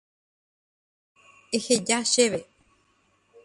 [1.55, 2.41] Eheja chéve.